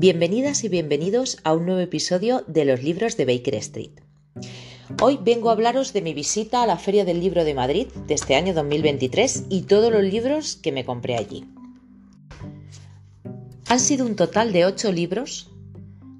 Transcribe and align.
Bienvenidas 0.00 0.64
y 0.64 0.70
bienvenidos 0.70 1.36
a 1.44 1.52
un 1.52 1.66
nuevo 1.66 1.82
episodio 1.82 2.42
de 2.46 2.64
los 2.64 2.82
libros 2.82 3.18
de 3.18 3.26
Baker 3.26 3.54
Street. 3.56 4.00
Hoy 5.02 5.18
vengo 5.20 5.50
a 5.50 5.52
hablaros 5.52 5.92
de 5.92 6.00
mi 6.00 6.14
visita 6.14 6.62
a 6.62 6.66
la 6.66 6.78
Feria 6.78 7.04
del 7.04 7.20
Libro 7.20 7.44
de 7.44 7.52
Madrid 7.52 7.88
de 8.06 8.14
este 8.14 8.34
año 8.34 8.54
2023 8.54 9.44
y 9.50 9.64
todos 9.64 9.92
los 9.92 10.02
libros 10.02 10.56
que 10.56 10.72
me 10.72 10.86
compré 10.86 11.16
allí. 11.18 11.44
Han 13.68 13.78
sido 13.78 14.06
un 14.06 14.16
total 14.16 14.54
de 14.54 14.64
ocho 14.64 14.90
libros 14.90 15.50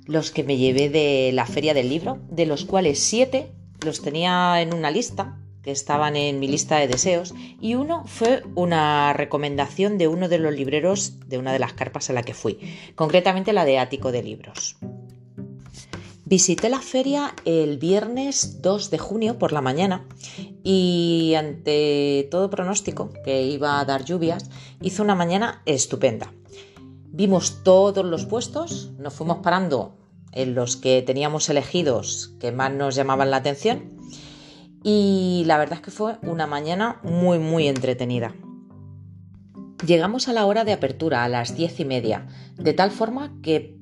los 0.05 0.31
que 0.31 0.45
me 0.45 0.59
llevé 0.59 0.91
de 0.91 1.31
la 1.33 1.47
Feria 1.47 1.73
del 1.73 1.89
Libro, 1.89 2.19
de 2.29 2.45
los 2.45 2.67
cuales 2.67 2.99
siete 2.99 3.51
los 3.83 4.03
tenía 4.03 4.61
en 4.61 4.75
una 4.75 4.91
lista 4.91 5.40
que 5.63 5.71
estaban 5.71 6.17
en 6.17 6.39
mi 6.39 6.49
lista 6.49 6.79
de 6.79 6.89
deseos 6.89 7.35
y 7.61 7.75
uno 7.75 8.05
fue 8.07 8.43
una 8.55 9.13
recomendación 9.13 9.99
de 9.99 10.09
uno 10.09 10.29
de 10.29 10.39
los 10.39 10.55
libreros 10.55 11.21
de 11.29 11.39
una 11.39 11.53
de 11.53 11.59
las 11.59 11.73
carpas 11.73 12.11
a 12.11 12.13
la 12.13 12.23
que 12.23 12.35
fui, 12.35 12.59
concretamente 12.95 13.53
la 13.53 13.65
de 13.65 13.79
Ático 13.79 14.13
de 14.13 14.23
Libros. 14.23 14.77
Visité 16.25 16.69
la 16.69 16.81
feria 16.81 17.35
el 17.45 17.79
viernes 17.79 18.63
2 18.63 18.91
de 18.91 18.99
junio 18.99 19.37
por 19.37 19.53
la 19.53 19.61
mañana 19.61 20.07
y 20.63 21.35
ante 21.37 22.29
todo 22.31 22.51
pronóstico 22.51 23.13
que 23.25 23.43
iba 23.43 23.81
a 23.81 23.85
dar 23.85 24.05
lluvias, 24.05 24.49
hizo 24.81 25.03
una 25.03 25.17
mañana 25.17 25.61
estupenda. 25.67 26.33
Vimos 27.07 27.65
todos 27.65 28.05
los 28.05 28.27
puestos, 28.27 28.93
nos 28.97 29.13
fuimos 29.13 29.39
parando 29.39 29.97
en 30.31 30.55
los 30.55 30.77
que 30.77 31.03
teníamos 31.03 31.49
elegidos 31.49 32.33
que 32.39 32.53
más 32.53 32.73
nos 32.73 32.95
llamaban 32.95 33.33
la 33.33 33.39
atención 33.39 33.99
y 34.83 35.45
la 35.47 35.59
verdad 35.59 35.79
es 35.79 35.83
que 35.83 35.91
fue 35.91 36.17
una 36.23 36.47
mañana 36.47 37.01
muy 37.03 37.39
muy 37.39 37.69
entretenida. 37.69 38.35
Llegamos 39.87 40.29
a 40.29 40.33
la 40.33 40.47
hora 40.47 40.65
de 40.65 40.73
apertura, 40.73 41.25
a 41.25 41.29
las 41.29 41.57
diez 41.57 41.81
y 41.81 41.85
media, 41.85 42.27
de 42.57 42.75
tal 42.75 42.91
forma 42.91 43.33
que 43.43 43.77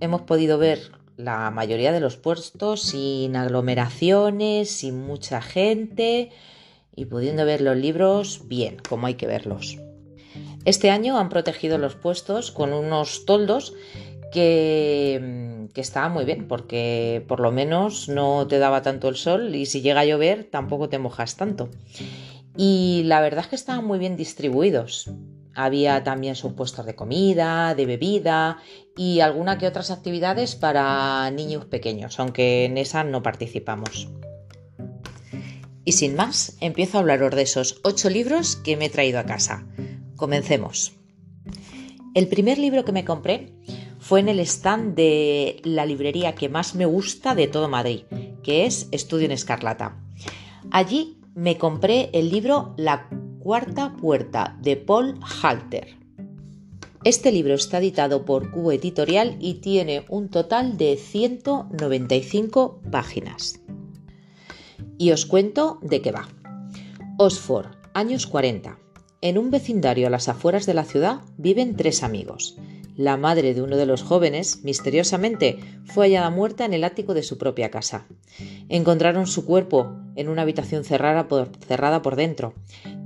hemos 0.00 0.22
podido 0.22 0.58
ver 0.58 0.92
la 1.16 1.50
mayoría 1.50 1.92
de 1.92 2.00
los 2.00 2.16
puestos 2.16 2.82
sin 2.82 3.36
aglomeraciones, 3.36 4.70
sin 4.70 5.00
mucha 5.06 5.40
gente 5.40 6.30
y 6.94 7.06
pudiendo 7.06 7.46
ver 7.46 7.60
los 7.60 7.76
libros 7.76 8.42
bien, 8.48 8.76
como 8.86 9.06
hay 9.06 9.14
que 9.14 9.26
verlos. 9.26 9.78
Este 10.64 10.90
año 10.90 11.18
han 11.18 11.28
protegido 11.28 11.78
los 11.78 11.96
puestos 11.96 12.52
con 12.52 12.72
unos 12.72 13.24
toldos 13.24 13.74
que, 14.32 15.68
estaba 15.74 16.08
muy 16.08 16.24
bien 16.24 16.48
porque 16.48 17.24
por 17.28 17.40
lo 17.40 17.52
menos 17.52 18.08
no 18.08 18.46
te 18.46 18.58
daba 18.58 18.82
tanto 18.82 19.08
el 19.08 19.16
sol 19.16 19.54
y 19.54 19.66
si 19.66 19.80
llega 19.80 20.00
a 20.00 20.04
llover 20.04 20.44
tampoco 20.44 20.88
te 20.88 20.98
mojas 20.98 21.36
tanto. 21.36 21.70
Y 22.56 23.02
la 23.04 23.20
verdad 23.20 23.44
es 23.44 23.48
que 23.48 23.56
estaban 23.56 23.84
muy 23.84 23.98
bien 23.98 24.16
distribuidos. 24.16 25.10
Había 25.54 26.02
también 26.02 26.34
sus 26.34 26.54
puestos 26.54 26.86
de 26.86 26.94
comida, 26.94 27.74
de 27.74 27.86
bebida 27.86 28.58
y 28.96 29.20
alguna 29.20 29.58
que 29.58 29.66
otras 29.66 29.90
actividades 29.90 30.56
para 30.56 31.30
niños 31.30 31.66
pequeños, 31.66 32.18
aunque 32.18 32.64
en 32.64 32.78
esas 32.78 33.06
no 33.06 33.22
participamos. 33.22 34.08
Y 35.84 35.92
sin 35.92 36.14
más, 36.14 36.56
empiezo 36.60 36.96
a 36.96 37.00
hablaros 37.00 37.34
de 37.34 37.42
esos 37.42 37.80
ocho 37.82 38.08
libros 38.08 38.56
que 38.56 38.76
me 38.76 38.86
he 38.86 38.90
traído 38.90 39.18
a 39.18 39.26
casa. 39.26 39.66
Comencemos. 40.16 40.92
El 42.14 42.28
primer 42.28 42.58
libro 42.58 42.84
que 42.84 42.92
me 42.92 43.04
compré 43.04 43.52
fue 44.12 44.20
en 44.20 44.28
el 44.28 44.40
stand 44.40 44.94
de 44.94 45.62
la 45.64 45.86
librería 45.86 46.34
que 46.34 46.50
más 46.50 46.74
me 46.74 46.84
gusta 46.84 47.34
de 47.34 47.48
todo 47.48 47.70
Madrid, 47.70 48.02
que 48.42 48.66
es 48.66 48.86
Estudio 48.92 49.24
en 49.24 49.32
Escarlata. 49.32 49.96
Allí 50.70 51.16
me 51.34 51.56
compré 51.56 52.10
el 52.12 52.30
libro 52.30 52.74
La 52.76 53.08
cuarta 53.38 53.96
puerta 53.96 54.58
de 54.60 54.76
Paul 54.76 55.18
Halter. 55.42 55.96
Este 57.04 57.32
libro 57.32 57.54
está 57.54 57.78
editado 57.78 58.26
por 58.26 58.50
Cubo 58.50 58.72
Editorial 58.72 59.38
y 59.40 59.62
tiene 59.62 60.04
un 60.10 60.28
total 60.28 60.76
de 60.76 60.98
195 60.98 62.82
páginas. 62.90 63.62
Y 64.98 65.12
os 65.12 65.24
cuento 65.24 65.78
de 65.80 66.02
qué 66.02 66.12
va. 66.12 66.28
Oxford, 67.16 67.68
años 67.94 68.26
40. 68.26 68.78
En 69.22 69.38
un 69.38 69.50
vecindario 69.50 70.06
a 70.06 70.10
las 70.10 70.28
afueras 70.28 70.66
de 70.66 70.74
la 70.74 70.84
ciudad 70.84 71.22
viven 71.38 71.76
tres 71.76 72.02
amigos. 72.02 72.58
La 72.96 73.16
madre 73.16 73.54
de 73.54 73.62
uno 73.62 73.76
de 73.78 73.86
los 73.86 74.02
jóvenes, 74.02 74.64
misteriosamente, 74.64 75.58
fue 75.84 76.06
hallada 76.06 76.28
muerta 76.28 76.66
en 76.66 76.74
el 76.74 76.84
ático 76.84 77.14
de 77.14 77.22
su 77.22 77.38
propia 77.38 77.70
casa. 77.70 78.06
Encontraron 78.68 79.26
su 79.26 79.46
cuerpo 79.46 79.96
en 80.14 80.28
una 80.28 80.42
habitación 80.42 80.84
cerrada 80.84 81.26
por, 81.28 82.16
dentro, 82.16 82.52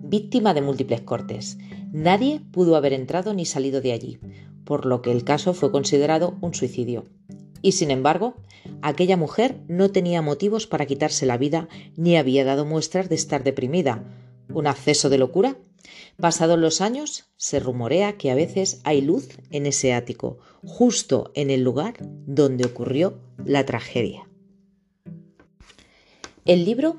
víctima 0.03 0.55
de 0.55 0.63
múltiples 0.63 1.03
cortes. 1.03 1.59
Nadie 1.93 2.41
pudo 2.51 2.75
haber 2.75 2.93
entrado 2.93 3.33
ni 3.33 3.45
salido 3.45 3.81
de 3.81 3.93
allí, 3.93 4.19
por 4.65 4.87
lo 4.87 5.03
que 5.03 5.13
el 5.13 5.23
caso 5.23 5.55
fue 5.55 5.71
considerado 5.71 6.37
un 6.41 6.53
suicidio. 6.53 7.05
Y 7.63 7.73
sin 7.73 7.93
embargo, 7.93 8.35
aquella 8.83 9.17
mujer 9.17 9.61
no 9.69 9.91
tenía 9.91 10.21
motivos 10.21 10.67
para 10.67 10.87
quitarse 10.87 11.27
la 11.27 11.39
vida 11.39 11.69
ni 11.97 12.17
había 12.17 12.45
dado 12.45 12.65
muestras 12.67 13.09
de 13.09 13.15
estar 13.15 13.45
deprimida. 13.45 14.03
¿Un 14.53 14.67
acceso 14.67 15.09
de 15.11 15.19
locura? 15.19 15.57
Pasados 16.19 16.59
los 16.59 16.81
años, 16.81 17.25
se 17.37 17.61
rumorea 17.61 18.17
que 18.17 18.31
a 18.31 18.35
veces 18.35 18.81
hay 18.85 19.01
luz 19.01 19.29
en 19.51 19.67
ese 19.67 19.93
ático, 19.93 20.39
justo 20.63 21.31
en 21.35 21.51
el 21.51 21.63
lugar 21.63 21.95
donde 22.01 22.67
ocurrió 22.67 23.21
la 23.45 23.67
tragedia. 23.67 24.29
El 26.45 26.65
libro 26.65 26.97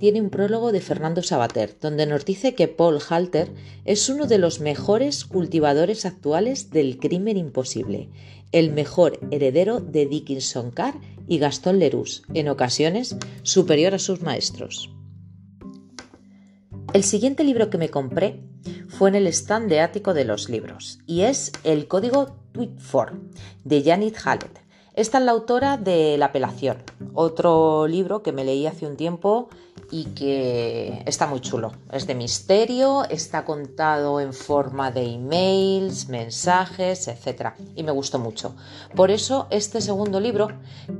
tiene 0.00 0.20
un 0.20 0.30
prólogo 0.30 0.72
de 0.72 0.80
Fernando 0.80 1.22
Sabater, 1.22 1.76
donde 1.80 2.06
nos 2.06 2.24
dice 2.24 2.54
que 2.54 2.68
Paul 2.68 2.98
Halter 3.08 3.52
es 3.84 4.08
uno 4.08 4.26
de 4.26 4.38
los 4.38 4.60
mejores 4.60 5.24
cultivadores 5.24 6.06
actuales 6.06 6.70
del 6.70 6.98
crimen 6.98 7.36
imposible, 7.36 8.08
el 8.52 8.72
mejor 8.72 9.18
heredero 9.30 9.80
de 9.80 10.06
Dickinson 10.06 10.70
Carr 10.70 10.98
y 11.28 11.38
Gastón 11.38 11.78
Leroux, 11.78 12.22
en 12.34 12.48
ocasiones 12.48 13.16
superior 13.42 13.94
a 13.94 13.98
sus 13.98 14.22
maestros. 14.22 14.90
El 16.96 17.04
siguiente 17.04 17.44
libro 17.44 17.68
que 17.68 17.76
me 17.76 17.90
compré 17.90 18.40
fue 18.88 19.10
en 19.10 19.16
el 19.16 19.26
stand 19.26 19.68
de 19.68 19.80
ático 19.80 20.14
de 20.14 20.24
los 20.24 20.48
libros 20.48 20.98
y 21.04 21.24
es 21.24 21.52
El 21.62 21.88
código 21.88 22.38
Tweetfor 22.52 23.20
de 23.64 23.82
Janet 23.84 24.16
Hallett. 24.24 24.62
Esta 24.94 25.18
es 25.18 25.24
la 25.24 25.32
autora 25.32 25.76
de 25.76 26.16
La 26.16 26.24
apelación, 26.24 26.78
otro 27.12 27.86
libro 27.86 28.22
que 28.22 28.32
me 28.32 28.44
leí 28.44 28.66
hace 28.66 28.86
un 28.86 28.96
tiempo 28.96 29.50
y 29.90 30.06
que 30.06 31.02
está 31.06 31.26
muy 31.26 31.40
chulo. 31.40 31.72
Es 31.92 32.06
de 32.06 32.14
misterio, 32.14 33.04
está 33.04 33.44
contado 33.44 34.20
en 34.20 34.32
forma 34.32 34.90
de 34.90 35.14
emails, 35.14 36.08
mensajes, 36.08 37.08
etc. 37.08 37.54
Y 37.74 37.82
me 37.82 37.92
gustó 37.92 38.18
mucho. 38.18 38.54
Por 38.94 39.10
eso 39.10 39.46
este 39.50 39.80
segundo 39.80 40.20
libro, 40.20 40.48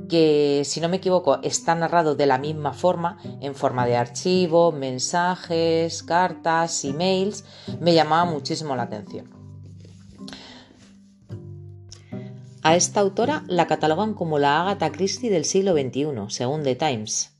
que 0.09 0.63
si 0.65 0.79
no 0.79 0.89
me 0.89 0.97
equivoco 0.97 1.41
está 1.43 1.75
narrado 1.75 2.15
de 2.15 2.25
la 2.25 2.37
misma 2.37 2.73
forma, 2.73 3.17
en 3.41 3.55
forma 3.55 3.85
de 3.85 3.97
archivo, 3.97 4.71
mensajes, 4.71 6.03
cartas, 6.03 6.83
emails, 6.85 7.43
me 7.79 7.93
llamaba 7.93 8.29
muchísimo 8.29 8.75
la 8.75 8.83
atención. 8.83 9.37
A 12.63 12.75
esta 12.75 12.99
autora 12.99 13.43
la 13.47 13.65
catalogan 13.65 14.13
como 14.13 14.39
la 14.39 14.61
Agatha 14.61 14.91
Christie 14.91 15.29
del 15.29 15.45
siglo 15.45 15.71
XXI, 15.71 16.25
según 16.27 16.63
The 16.63 16.75
Times. 16.75 17.36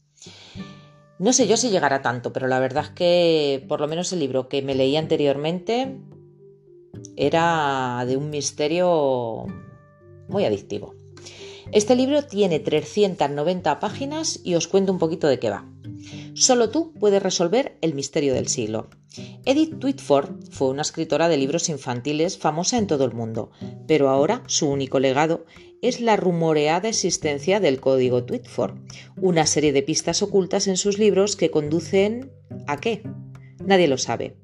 No 1.20 1.34
sé 1.34 1.48
yo 1.48 1.58
si 1.58 1.70
llegará 1.70 2.02
tanto, 2.02 2.32
pero 2.32 2.48
la 2.48 2.60
verdad 2.60 2.86
es 2.86 2.90
que 2.92 3.66
por 3.68 3.82
lo 3.82 3.88
menos 3.88 4.14
el 4.14 4.20
libro 4.20 4.48
que 4.48 4.62
me 4.62 4.76
leí 4.76 4.96
anteriormente 4.96 5.98
era 7.16 8.04
de 8.06 8.18
un 8.18 8.30
misterio 8.30 9.46
muy 10.28 10.46
adictivo. 10.46 10.94
Este 11.72 11.96
libro 11.96 12.24
tiene 12.24 12.60
390 12.60 13.80
páginas 13.80 14.40
y 14.44 14.56
os 14.56 14.68
cuento 14.68 14.92
un 14.92 15.00
poquito 15.00 15.28
de 15.28 15.40
qué 15.40 15.50
va. 15.50 15.66
Solo 16.34 16.70
tú 16.70 16.94
puedes 16.94 17.22
resolver 17.22 17.78
el 17.82 17.94
misterio 17.94 18.34
del 18.34 18.48
siglo. 18.48 18.90
Edith 19.46 19.84
Whitford 19.84 20.50
fue 20.52 20.70
una 20.70 20.82
escritora 20.82 21.30
de 21.30 21.38
libros 21.38 21.70
infantiles 21.70 22.38
famosa 22.38 22.78
en 22.78 22.88
todo 22.88 23.06
el 23.06 23.14
mundo, 23.14 23.52
pero 23.88 24.10
ahora 24.10 24.44
su 24.48 24.70
único 24.70 25.00
legado 25.00 25.46
es 25.82 26.02
la 26.02 26.16
rumoreada 26.16 26.90
existencia 26.90 27.60
del 27.60 27.80
código 27.80 28.26
Whitford, 28.30 28.78
una 29.22 29.46
serie 29.46 29.74
de 29.74 29.84
pistas 29.84 30.22
ocultas 30.22 30.68
en 30.68 30.78
sus 30.78 30.98
libros 30.98 31.36
que 31.36 31.52
conducen 31.52 32.32
a 32.68 32.78
qué? 32.78 33.04
Nadie 33.66 33.88
lo 33.88 33.98
sabe, 33.98 34.38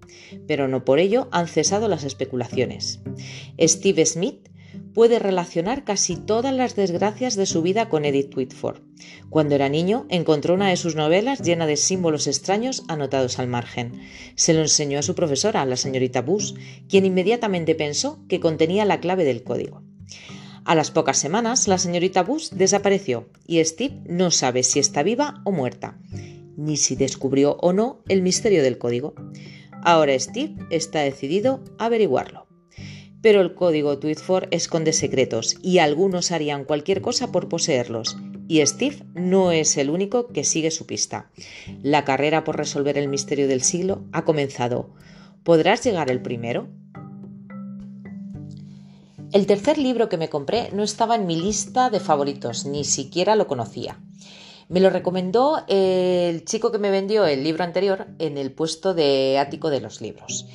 pero 0.48 0.68
no 0.68 0.84
por 0.84 1.00
ello 1.00 1.28
han 1.32 1.48
cesado 1.48 1.88
las 1.88 2.04
especulaciones. 2.04 3.02
Steve 3.60 4.06
Smith 4.06 4.50
puede 4.94 5.20
relacionar 5.20 5.84
casi 5.84 6.16
todas 6.16 6.54
las 6.54 6.76
desgracias 6.76 7.36
de 7.36 7.46
su 7.46 7.62
vida 7.62 7.90
con 7.90 8.06
Edith 8.06 8.36
Whitford. 8.36 8.82
Cuando 9.30 9.56
era 9.56 9.70
niño, 9.70 10.06
encontró 10.10 10.54
una 10.54 10.70
de 10.70 10.78
sus 10.78 10.96
novelas 10.96 11.42
llena 11.42 11.66
de 11.66 11.78
símbolos 11.78 12.28
extraños 12.28 12.84
anotados 12.88 13.40
al 13.40 13.48
margen. 13.48 14.02
Se 14.36 14.54
lo 14.54 14.62
enseñó 14.62 15.00
a 15.00 15.04
su 15.04 15.16
profesora, 15.16 15.66
la 15.66 15.78
señorita 15.78 16.22
Bush, 16.22 16.54
quien 16.88 17.06
inmediatamente 17.06 17.76
pensó 17.76 18.20
que 18.28 18.40
contenía 18.40 18.86
la 18.86 19.00
clave 19.00 19.24
del 19.26 19.44
código. 19.44 19.84
A 20.66 20.76
las 20.76 20.92
pocas 20.92 21.18
semanas, 21.18 21.68
la 21.68 21.78
señorita 21.78 22.24
Bush 22.24 22.52
desapareció 22.52 23.28
y 23.46 23.64
Steve 23.66 24.02
no 24.06 24.32
sabe 24.32 24.64
si 24.64 24.80
está 24.80 25.04
viva 25.04 25.42
o 25.44 25.52
muerta, 25.52 26.00
ni 26.56 26.78
si 26.78 26.96
descubrió 26.96 27.58
o 27.60 27.74
no 27.74 28.02
el 28.08 28.22
misterio 28.22 28.64
del 28.64 28.78
código. 28.78 29.14
Ahora 29.84 30.18
Steve 30.18 30.56
está 30.70 31.02
decidido 31.02 31.62
a 31.78 31.86
averiguarlo. 31.86 32.53
Pero 33.24 33.40
el 33.40 33.56
código 33.56 33.98
Tweetfor 33.98 34.50
esconde 34.52 34.92
secretos 34.92 35.56
y 35.64 35.80
algunos 35.80 36.32
harían 36.32 36.66
cualquier 36.66 37.02
cosa 37.02 37.32
por 37.32 37.48
poseerlos. 37.48 38.18
Y 38.50 38.64
Steve 38.66 38.98
no 39.16 39.54
es 39.54 39.78
el 39.78 39.90
único 39.90 40.28
que 40.28 40.44
sigue 40.44 40.72
su 40.72 40.86
pista. 40.86 41.32
La 41.82 42.04
carrera 42.04 42.44
por 42.44 42.58
resolver 42.58 42.98
el 42.98 43.08
misterio 43.08 43.48
del 43.48 43.62
siglo 43.62 44.04
ha 44.12 44.26
comenzado. 44.26 44.90
¿Podrás 45.44 45.82
llegar 45.86 46.12
el 46.12 46.22
primero? 46.22 46.68
El 49.32 49.48
tercer 49.48 49.78
libro 49.78 50.10
que 50.10 50.18
me 50.18 50.30
compré 50.30 50.70
no 50.74 50.84
estaba 50.84 51.16
en 51.16 51.26
mi 51.26 51.38
lista 51.38 51.90
de 51.90 52.02
favoritos, 52.02 52.66
ni 52.66 52.84
siquiera 52.84 53.38
lo 53.38 53.48
conocía. 53.48 54.00
Me 54.70 54.80
lo 54.80 54.90
recomendó 54.90 55.64
el 55.68 56.46
chico 56.46 56.72
que 56.72 56.80
me 56.80 56.92
vendió 56.92 57.26
el 57.26 57.44
libro 57.44 57.64
anterior 57.64 58.08
en 58.20 58.38
el 58.38 58.52
puesto 58.52 58.94
de 58.94 59.38
ático 59.38 59.70
de 59.70 59.82
los 59.82 60.02
libros. 60.02 60.46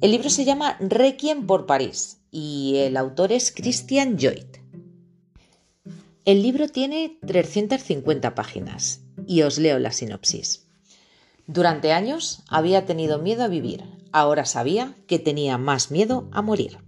El 0.00 0.10
libro 0.10 0.30
se 0.30 0.44
llama 0.44 0.76
Requiem 0.80 1.46
por 1.46 1.66
París 1.66 2.18
y 2.30 2.76
el 2.78 2.96
autor 2.96 3.32
es 3.32 3.52
Christian 3.52 4.18
Joyt. 4.18 4.58
El 6.24 6.42
libro 6.42 6.68
tiene 6.68 7.18
350 7.26 8.34
páginas 8.34 9.02
y 9.26 9.42
os 9.42 9.58
leo 9.58 9.78
la 9.78 9.92
sinopsis. 9.92 10.66
Durante 11.46 11.92
años 11.92 12.44
había 12.48 12.86
tenido 12.86 13.18
miedo 13.18 13.42
a 13.42 13.48
vivir, 13.48 13.84
ahora 14.12 14.44
sabía 14.44 14.94
que 15.06 15.18
tenía 15.18 15.58
más 15.58 15.90
miedo 15.90 16.28
a 16.32 16.40
morir. 16.40 16.78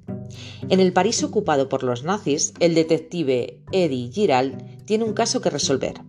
En 0.69 0.81
el 0.81 0.93
París 0.93 1.23
ocupado 1.23 1.69
por 1.69 1.83
los 1.83 2.05
nazis, 2.05 2.55
el 2.61 2.75
detective 2.75 3.61
Eddie 3.73 4.11
Giral 4.13 4.81
tiene 4.85 5.05
un 5.05 5.13
caso 5.13 5.41
que 5.41 5.51
resolver. 5.51 6.01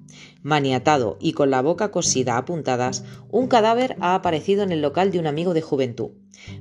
Maniatado 0.45 1.17
y 1.19 1.33
con 1.33 1.49
la 1.49 1.63
boca 1.63 1.89
cosida 1.89 2.37
a 2.37 2.45
puntadas, 2.45 3.03
un 3.31 3.47
cadáver 3.47 3.95
ha 3.99 4.13
aparecido 4.13 4.61
en 4.61 4.71
el 4.71 4.79
local 4.79 5.09
de 5.09 5.17
un 5.17 5.25
amigo 5.25 5.55
de 5.55 5.63
juventud. 5.63 6.11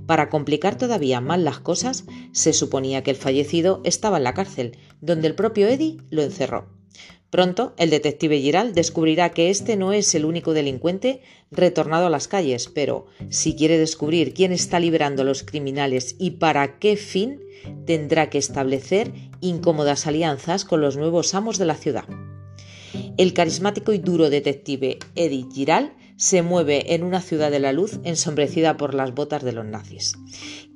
Para 0.06 0.30
complicar 0.30 0.78
todavía 0.78 1.20
más 1.20 1.38
las 1.38 1.60
cosas, 1.60 2.06
se 2.32 2.54
suponía 2.54 3.02
que 3.02 3.10
el 3.10 3.18
fallecido 3.18 3.82
estaba 3.84 4.16
en 4.16 4.24
la 4.24 4.32
cárcel, 4.32 4.78
donde 5.02 5.28
el 5.28 5.34
propio 5.34 5.68
Eddie 5.68 5.98
lo 6.08 6.22
encerró. 6.22 6.70
Pronto, 7.28 7.74
el 7.76 7.90
detective 7.90 8.40
Giral 8.40 8.72
descubrirá 8.72 9.32
que 9.32 9.50
este 9.50 9.76
no 9.76 9.92
es 9.92 10.14
el 10.14 10.24
único 10.24 10.54
delincuente 10.54 11.20
retornado 11.50 12.06
a 12.06 12.10
las 12.10 12.26
calles, 12.26 12.70
pero 12.74 13.04
si 13.28 13.54
quiere 13.54 13.76
descubrir 13.76 14.32
quién 14.32 14.52
está 14.52 14.80
liberando 14.80 15.20
a 15.20 15.24
los 15.26 15.42
criminales 15.42 16.16
y 16.18 16.30
para 16.30 16.78
qué 16.78 16.96
fin, 16.96 17.42
tendrá 17.84 18.30
que 18.30 18.38
establecer 18.38 19.12
incómodas 19.42 20.06
alianzas 20.06 20.64
con 20.64 20.80
los 20.80 20.96
nuevos 20.96 21.34
amos 21.34 21.58
de 21.58 21.66
la 21.66 21.74
ciudad. 21.74 22.04
El 23.16 23.32
carismático 23.34 23.92
y 23.92 23.98
duro 23.98 24.30
detective 24.30 24.98
Eddie 25.14 25.46
Giral 25.52 25.94
se 26.16 26.42
mueve 26.42 26.94
en 26.94 27.02
una 27.02 27.20
ciudad 27.20 27.50
de 27.50 27.58
la 27.58 27.72
luz 27.72 28.00
ensombrecida 28.04 28.76
por 28.76 28.94
las 28.94 29.14
botas 29.14 29.42
de 29.42 29.52
los 29.52 29.64
nazis. 29.64 30.14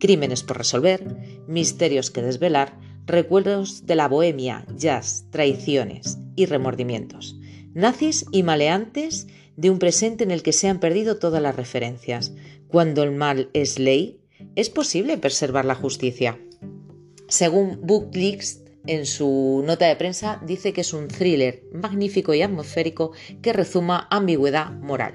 Crímenes 0.01 0.43
por 0.43 0.59
resolver, 0.59 1.17
misterios 1.47 2.11
que 2.11 2.23
desvelar, 2.23 2.79
recuerdos 3.07 3.87
de 3.87 3.95
la 3.95 4.09
bohemia, 4.09 4.67
jazz, 4.77 5.27
traiciones 5.31 6.19
y 6.37 6.47
remordimientos. 6.47 7.37
Nazis 7.75 8.27
y 8.33 8.43
maleantes 8.43 9.27
de 9.57 9.71
un 9.71 9.79
presente 9.79 10.25
en 10.25 10.31
el 10.31 10.43
que 10.43 10.53
se 10.53 10.69
han 10.69 10.81
perdido 10.81 11.19
todas 11.19 11.43
las 11.43 11.57
referencias. 11.57 12.33
Cuando 12.69 13.03
el 13.03 13.13
mal 13.13 13.51
es 13.55 13.79
ley, 13.79 14.21
es 14.55 14.71
posible 14.71 15.19
preservar 15.19 15.65
la 15.65 15.75
justicia. 15.75 16.39
Según 17.29 17.81
Bookleaks, 17.83 18.63
en 18.87 19.07
su 19.07 19.63
nota 19.67 19.87
de 19.87 19.97
prensa 19.97 20.41
dice 20.45 20.73
que 20.73 20.83
es 20.83 20.93
un 20.93 21.09
thriller 21.09 21.65
magnífico 21.73 22.35
y 22.35 22.43
atmosférico 22.43 23.13
que 23.43 23.53
rezuma 23.53 24.07
ambigüedad 24.11 24.71
moral. 24.73 25.15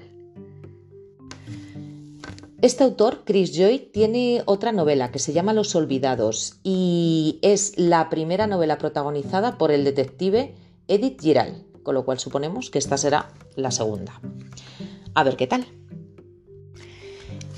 Este 2.64 2.86
autor, 2.86 3.24
Chris 3.26 3.52
Joy, 3.54 3.90
tiene 3.92 4.42
otra 4.46 4.72
novela 4.72 5.12
que 5.12 5.20
se 5.20 5.34
llama 5.34 5.52
Los 5.52 5.76
Olvidados 5.76 6.60
y 6.64 7.40
es 7.42 7.78
la 7.78 8.10
primera 8.10 8.48
novela 8.48 8.78
protagonizada 8.78 9.58
por 9.58 9.72
el 9.72 9.84
detective 9.84 10.56
Edith 10.88 11.20
Giral, 11.22 11.66
con 11.84 11.94
lo 11.94 12.06
cual 12.06 12.20
suponemos 12.20 12.70
que 12.70 12.80
esta 12.80 12.98
será 12.98 13.34
la 13.56 13.72
segunda. 13.72 14.22
A 15.14 15.26
ver 15.26 15.36
qué 15.36 15.46
tal. 15.46 15.66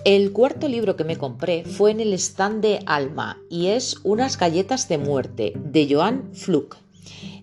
El 0.06 0.34
cuarto 0.34 0.68
libro 0.68 0.96
que 0.96 1.04
me 1.04 1.18
compré 1.18 1.64
fue 1.66 1.90
en 1.90 2.00
el 2.00 2.14
stand 2.14 2.62
de 2.62 2.80
Alma 2.86 3.42
y 3.50 3.70
es 3.70 3.98
Unas 4.04 4.38
galletas 4.38 4.88
de 4.88 5.00
muerte 5.00 5.54
de 5.56 5.88
Joan 5.90 6.30
Fluck. 6.32 6.78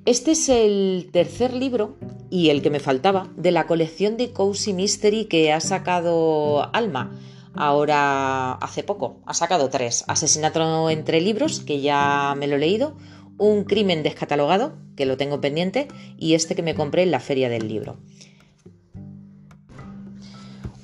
Este 0.05 0.31
es 0.31 0.49
el 0.49 1.09
tercer 1.13 1.55
libro 1.55 1.97
y 2.31 2.51
el 2.51 2.63
que 2.63 2.71
me 2.71 2.79
faltaba 2.79 3.29
de 3.37 3.51
la 3.51 3.67
colección 3.67 4.17
de 4.17 4.31
Cozy 4.31 4.75
Mystery 4.75 5.25
que 5.25 5.53
ha 5.53 5.59
sacado 5.59 6.73
Alma 6.73 7.19
ahora 7.53 8.53
hace 8.53 8.85
poco. 8.85 9.17
Ha 9.27 9.35
sacado 9.35 9.69
tres. 9.69 10.05
Asesinato 10.07 10.89
entre 10.89 11.21
libros, 11.21 11.59
que 11.59 11.81
ya 11.81 12.37
me 12.39 12.47
lo 12.47 12.55
he 12.55 12.61
leído, 12.61 12.97
un 13.39 13.65
crimen 13.65 14.05
descatalogado, 14.05 14.75
que 14.95 15.05
lo 15.05 15.17
tengo 15.17 15.41
pendiente, 15.41 15.89
y 16.17 16.35
este 16.35 16.55
que 16.55 16.63
me 16.63 16.77
compré 16.77 17.03
en 17.03 17.11
la 17.11 17.19
feria 17.19 17.49
del 17.49 17.67
libro. 17.67 17.97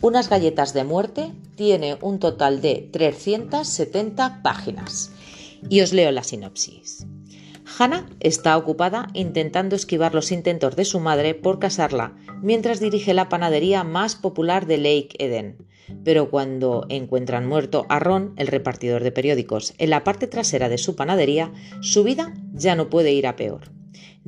Unas 0.00 0.30
galletas 0.30 0.74
de 0.74 0.84
muerte 0.84 1.32
tiene 1.56 1.98
un 2.00 2.20
total 2.20 2.60
de 2.60 2.88
370 2.92 4.42
páginas. 4.42 5.10
Y 5.68 5.80
os 5.80 5.92
leo 5.92 6.12
la 6.12 6.22
sinopsis. 6.22 7.04
Hannah 7.78 8.08
está 8.20 8.56
ocupada 8.56 9.08
intentando 9.12 9.74
esquivar 9.74 10.14
los 10.14 10.30
intentos 10.30 10.76
de 10.76 10.84
su 10.84 11.00
madre 11.00 11.34
por 11.34 11.58
casarla 11.58 12.14
mientras 12.40 12.78
dirige 12.78 13.12
la 13.12 13.28
panadería 13.28 13.82
más 13.82 14.14
popular 14.14 14.66
de 14.66 14.78
Lake 14.78 15.16
Eden. 15.18 15.66
Pero 16.04 16.30
cuando 16.30 16.86
encuentran 16.88 17.46
muerto 17.46 17.84
a 17.88 17.98
Ron, 17.98 18.34
el 18.36 18.46
repartidor 18.46 19.02
de 19.02 19.10
periódicos, 19.10 19.74
en 19.78 19.90
la 19.90 20.04
parte 20.04 20.28
trasera 20.28 20.68
de 20.68 20.78
su 20.78 20.94
panadería, 20.94 21.52
su 21.80 22.04
vida 22.04 22.34
ya 22.52 22.76
no 22.76 22.88
puede 22.88 23.12
ir 23.12 23.26
a 23.26 23.34
peor. 23.34 23.77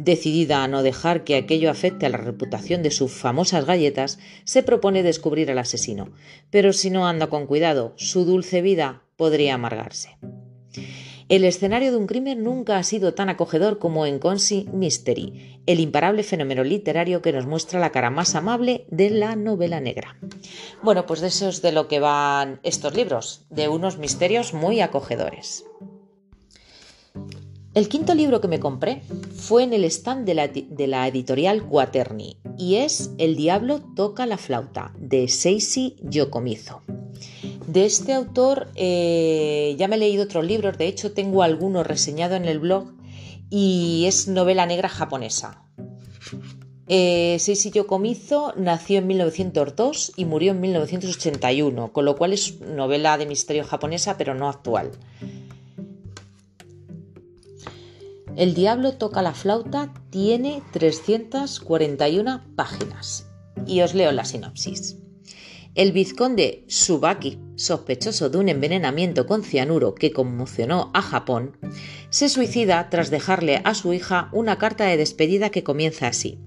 Decidida 0.03 0.65
a 0.65 0.69
no 0.69 0.83
dejar 0.83 1.25
que 1.25 1.37
aquello 1.37 1.71
afecte 1.71 2.07
a 2.07 2.09
la 2.09 2.17
reputación 2.17 2.83
de 2.83 2.91
sus 2.91 3.13
famosas 3.13 3.67
galletas, 3.67 4.19
se 4.45 4.63
propone 4.63 5.03
descubrir 5.03 5.51
al 5.51 5.59
asesino. 5.59 6.09
Pero 6.49 6.73
si 6.73 6.89
no 6.89 7.07
anda 7.07 7.27
con 7.27 7.47
cuidado, 7.47 7.93
su 7.97 8.25
dulce 8.25 8.63
vida 8.63 9.03
podría 9.17 9.57
amargarse. 9.57 10.17
El 11.29 11.45
escenario 11.45 11.91
de 11.91 11.99
un 11.99 12.07
crimen 12.07 12.43
nunca 12.43 12.79
ha 12.79 12.83
sido 12.83 13.13
tan 13.13 13.29
acogedor 13.29 13.79
como 13.79 14.07
en 14.07 14.19
Consi 14.19 14.67
Mystery, 14.73 15.61
el 15.67 15.81
imparable 15.81 16.23
fenómeno 16.23 16.65
literario 16.65 17.21
que 17.21 17.35
nos 17.35 17.45
muestra 17.45 17.79
la 17.79 17.93
cara 17.93 18.09
más 18.09 18.35
amable 18.35 18.87
de 18.89 19.11
la 19.11 19.37
novela 19.37 19.81
negra. 19.81 20.17
Bueno, 20.83 21.05
pues 21.05 21.21
de 21.21 21.29
eso 21.29 21.51
es 21.51 21.61
de 21.61 21.73
lo 21.73 21.89
que 21.89 22.01
van 22.01 22.59
estos 22.63 22.95
libros, 22.95 23.45
de 23.51 23.69
unos 23.69 23.99
misterios 23.99 24.55
muy 24.55 24.81
acogedores. 24.81 25.67
El 27.73 27.89
quinto 27.89 28.15
libro 28.15 28.41
que 28.41 28.49
me 28.49 28.59
compré 28.59 29.03
fue 29.33 29.63
en 29.63 29.73
el 29.73 29.85
stand 29.85 30.27
de 30.27 30.87
la, 30.89 31.07
editorial 31.07 31.63
Quaterni 31.63 32.37
y 32.59 32.77
es 32.77 33.13
El 33.19 33.37
diablo 33.37 33.81
toca 33.95 34.27
la 34.27 34.39
flauta 34.39 34.93
de 34.99 35.29
Seisi 35.29 35.95
Yokomizo. 36.03 36.83
De 37.69 37.85
este 37.85 38.13
autor 38.13 38.67
eh, 38.75 39.77
ya 39.79 39.87
me 39.87 39.95
he 39.95 39.99
leído 40.01 40.25
otros 40.25 40.45
libros, 40.45 40.79
de 40.79 40.89
hecho 40.89 41.13
tengo 41.13 41.45
algunos 41.45 41.87
reseñados 41.87 42.39
en 42.39 42.47
el 42.47 42.59
blog 42.59 42.93
y 43.51 44.05
es 44.07 44.27
novela 44.27 44.67
negra 44.67 44.89
japonesa. 44.89 45.63
Eh, 46.89 47.39
Yokomizo 47.73 48.53
nació 48.57 48.99
en 48.99 49.07
1902 49.07 50.15
y 50.17 50.25
murió 50.25 50.51
en 50.51 50.61
1981, 50.61 51.93
con 51.93 52.05
lo 52.05 52.17
cual 52.17 52.33
es 52.33 52.61
novela 52.63 53.17
de 53.17 53.27
misterio 53.27 53.63
japonesa 53.63 54.19
pero 54.19 54.35
no 54.35 54.49
actual. 54.49 54.91
El 58.41 58.55
diablo 58.55 58.93
toca 58.93 59.21
la 59.21 59.35
flauta 59.35 59.93
tiene 60.09 60.63
341 60.73 62.43
páginas 62.57 63.27
y 63.67 63.83
os 63.83 63.93
leo 63.93 64.13
la 64.13 64.25
sinopsis. 64.25 64.97
El 65.75 65.93
vizconde 65.93 66.65
Subaki, 66.67 67.39
sospechoso 67.57 68.31
de 68.31 68.39
un 68.39 68.49
envenenamiento 68.49 69.27
con 69.27 69.45
cianuro 69.45 69.95
que 69.95 70.13
conmocionó 70.13 70.91
a 70.95 71.03
Japón, 71.03 71.59
se 72.09 72.31
suicida 72.31 72.89
tras 72.89 73.11
dejarle 73.11 73.61
a 73.63 73.75
su 73.75 73.93
hija 73.93 74.31
una 74.33 74.57
carta 74.57 74.87
de 74.87 74.97
despedida 74.97 75.51
que 75.51 75.63
comienza 75.63 76.07
así. 76.07 76.39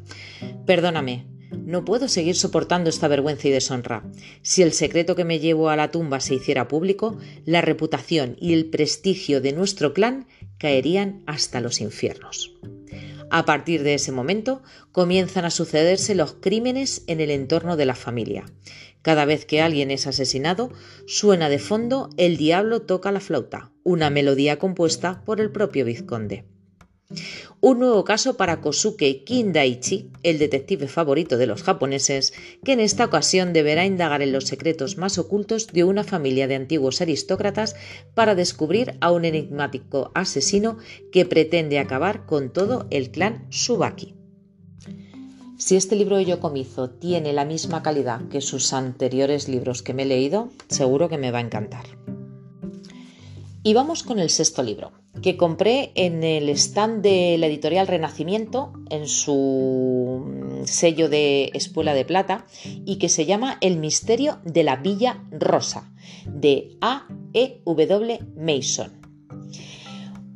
Perdóname, 0.65 1.27
no 1.65 1.85
puedo 1.85 2.07
seguir 2.07 2.35
soportando 2.35 2.89
esta 2.89 3.07
vergüenza 3.07 3.47
y 3.47 3.51
deshonra. 3.51 4.03
Si 4.41 4.61
el 4.61 4.73
secreto 4.73 5.15
que 5.15 5.25
me 5.25 5.39
llevo 5.39 5.69
a 5.69 5.75
la 5.75 5.91
tumba 5.91 6.19
se 6.19 6.35
hiciera 6.35 6.67
público, 6.67 7.17
la 7.45 7.61
reputación 7.61 8.35
y 8.39 8.53
el 8.53 8.65
prestigio 8.65 9.41
de 9.41 9.53
nuestro 9.53 9.93
clan 9.93 10.27
caerían 10.57 11.23
hasta 11.25 11.61
los 11.61 11.81
infiernos. 11.81 12.53
A 13.29 13.45
partir 13.45 13.83
de 13.83 13.95
ese 13.95 14.11
momento 14.11 14.61
comienzan 14.91 15.45
a 15.45 15.49
sucederse 15.49 16.13
los 16.13 16.33
crímenes 16.33 17.03
en 17.07 17.19
el 17.19 17.31
entorno 17.31 17.77
de 17.77 17.85
la 17.85 17.95
familia. 17.95 18.45
Cada 19.01 19.25
vez 19.25 19.45
que 19.45 19.61
alguien 19.61 19.91
es 19.91 20.07
asesinado, 20.07 20.71
suena 21.07 21.49
de 21.49 21.59
fondo 21.59 22.09
El 22.17 22.37
diablo 22.37 22.83
toca 22.83 23.11
la 23.11 23.19
flauta, 23.19 23.71
una 23.83 24.09
melodía 24.09 24.59
compuesta 24.59 25.23
por 25.25 25.41
el 25.41 25.51
propio 25.51 25.83
vizconde. 25.83 26.45
Un 27.61 27.79
nuevo 27.79 28.03
caso 28.03 28.35
para 28.37 28.59
Kosuke 28.61 29.23
Kindaichi, 29.23 30.09
el 30.23 30.39
detective 30.39 30.87
favorito 30.87 31.37
de 31.37 31.47
los 31.47 31.63
japoneses, 31.63 32.33
que 32.63 32.73
en 32.73 32.79
esta 32.79 33.05
ocasión 33.05 33.53
deberá 33.53 33.85
indagar 33.85 34.21
en 34.21 34.31
los 34.31 34.45
secretos 34.45 34.97
más 34.97 35.17
ocultos 35.17 35.67
de 35.67 35.83
una 35.83 36.03
familia 36.03 36.47
de 36.47 36.55
antiguos 36.55 37.01
aristócratas 37.01 37.75
para 38.13 38.35
descubrir 38.35 38.97
a 39.01 39.11
un 39.11 39.25
enigmático 39.25 40.11
asesino 40.13 40.77
que 41.11 41.25
pretende 41.25 41.79
acabar 41.79 42.25
con 42.25 42.51
todo 42.51 42.87
el 42.89 43.11
clan 43.11 43.45
Subaki. 43.49 44.15
Si 45.57 45.77
este 45.77 45.95
libro 45.95 46.17
de 46.17 46.25
Yokomizo 46.25 46.89
tiene 46.89 47.31
la 47.31 47.45
misma 47.45 47.83
calidad 47.83 48.27
que 48.27 48.41
sus 48.41 48.73
anteriores 48.73 49.47
libros 49.47 49.81
que 49.81 49.93
me 49.93 50.03
he 50.03 50.05
leído, 50.05 50.49
seguro 50.67 51.07
que 51.07 51.17
me 51.17 51.31
va 51.31 51.37
a 51.37 51.41
encantar. 51.41 51.85
Y 53.63 53.73
vamos 53.73 54.03
con 54.03 54.19
el 54.19 54.29
sexto 54.29 54.61
libro, 54.61 54.91
que 55.21 55.37
compré 55.37 55.91
en 55.95 56.23
el 56.23 56.49
stand 56.49 57.01
de 57.01 57.37
la 57.37 57.47
editorial 57.47 57.87
Renacimiento, 57.87 58.73
en 58.89 59.07
su 59.07 60.23
mm, 60.25 60.65
sello 60.65 61.09
de 61.09 61.51
Espuela 61.53 61.93
de 61.93 62.05
Plata, 62.05 62.45
y 62.85 62.97
que 62.97 63.09
se 63.09 63.25
llama 63.25 63.57
El 63.61 63.77
misterio 63.77 64.39
de 64.43 64.63
la 64.63 64.77
Villa 64.77 65.23
Rosa, 65.31 65.93
de 66.25 66.77
A. 66.81 67.07
E. 67.33 67.61
W. 67.65 68.19
Mason. 68.35 69.01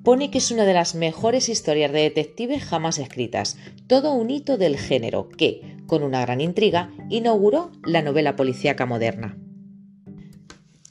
Pone 0.03 0.31
que 0.31 0.37
es 0.37 0.51
una 0.51 0.63
de 0.63 0.73
las 0.73 0.95
mejores 0.95 1.49
historias 1.49 1.91
de 1.91 1.99
detectives 1.99 2.63
jamás 2.63 2.97
escritas, 2.97 3.57
todo 3.87 4.13
un 4.13 4.29
hito 4.29 4.57
del 4.57 4.77
género 4.77 5.27
que, 5.27 5.77
con 5.85 6.01
una 6.01 6.21
gran 6.21 6.39
intriga, 6.39 6.91
inauguró 7.09 7.71
la 7.83 8.01
novela 8.01 8.35
policíaca 8.35 8.85
moderna. 8.85 9.37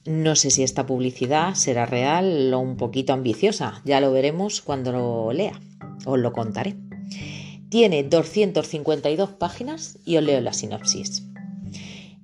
No 0.07 0.37
sé 0.37 0.51
si 0.51 0.63
esta 0.63 0.87
publicidad 0.87 1.55
será 1.55 1.85
real 1.85 2.55
o 2.55 2.61
un 2.61 2.77
poquito 2.77 3.13
ambiciosa, 3.13 3.83
ya 3.85 4.01
lo 4.01 4.13
veremos 4.13 4.61
cuando 4.61 4.93
lo 4.93 5.33
lea, 5.33 5.61
os 6.05 6.19
lo 6.19 6.33
contaré. 6.33 6.77
Tiene 7.71 8.05
252 8.05 9.31
páginas 9.31 9.99
y 10.05 10.17
os 10.17 10.23
leo 10.23 10.41
la 10.41 10.53
sinopsis. 10.53 11.25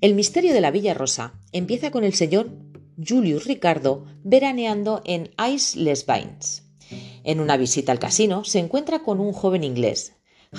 El 0.00 0.14
misterio 0.14 0.54
de 0.54 0.60
la 0.60 0.70
Villa 0.70 0.94
Rosa 0.94 1.34
empieza 1.50 1.90
con 1.90 2.04
el 2.04 2.14
señor 2.14 2.50
Julius 3.04 3.46
Ricardo 3.46 4.06
veraneando 4.22 5.02
en 5.04 5.30
Ice 5.52 5.80
Les 5.80 6.06
Vines. 6.06 6.68
En 7.24 7.40
una 7.40 7.56
visita 7.56 7.90
al 7.90 7.98
casino 7.98 8.44
se 8.44 8.60
encuentra 8.60 9.02
con 9.02 9.18
un 9.18 9.32
joven 9.32 9.64
inglés, 9.64 10.14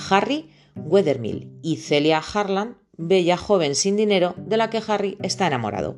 Harry 0.09 0.49
Weathermill, 0.75 1.57
y 1.61 1.77
Celia 1.77 2.19
Harland, 2.19 2.75
bella 2.97 3.37
joven 3.37 3.75
sin 3.75 3.95
dinero 3.95 4.35
de 4.37 4.57
la 4.57 4.69
que 4.69 4.81
Harry 4.85 5.17
está 5.21 5.47
enamorado. 5.47 5.97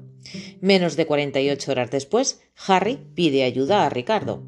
Menos 0.61 0.95
de 0.95 1.05
48 1.05 1.71
horas 1.71 1.91
después, 1.91 2.41
Harry 2.67 2.99
pide 3.15 3.43
ayuda 3.43 3.85
a 3.85 3.89
Ricardo. 3.89 4.43